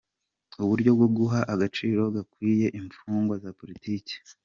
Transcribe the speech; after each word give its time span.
Uburyo 0.63 0.91
bwo 0.97 1.07
guha 1.17 1.39
agaciro 1.53 2.01
gakwiye 2.15 2.67
imfungwa 2.79 3.35
za 3.43 3.51
politiki 3.59 4.15